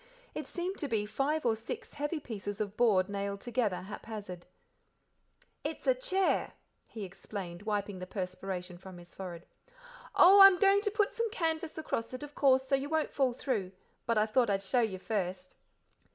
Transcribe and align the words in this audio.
It 0.33 0.47
seemed 0.47 0.79
to 0.79 0.87
be 0.87 1.05
five 1.05 1.45
or 1.45 1.55
six 1.55 1.93
heavy 1.93 2.19
pieces 2.19 2.59
of 2.59 2.75
board 2.75 3.07
nailed 3.07 3.39
together 3.41 3.83
haphazard. 3.83 4.47
"It's 5.63 5.85
a 5.85 5.93
chair," 5.93 6.53
he 6.89 7.03
explained, 7.03 7.61
wiping 7.61 7.99
the 7.99 8.07
perspiration 8.07 8.79
from 8.79 8.97
his 8.97 9.13
forehead. 9.13 9.45
"Oh! 10.15 10.39
I'm 10.41 10.57
going 10.57 10.81
to 10.81 10.89
put 10.89 11.13
some 11.13 11.29
canvas 11.29 11.77
across 11.77 12.15
it, 12.15 12.23
of 12.23 12.33
course, 12.33 12.67
so 12.67 12.73
you 12.73 12.89
won't 12.89 13.13
fall 13.13 13.33
through; 13.33 13.73
but 14.07 14.17
I 14.17 14.25
thought 14.25 14.49
I'd 14.49 14.63
show 14.63 14.81
it 14.81 14.89
you 14.89 14.97
first." 14.97 15.55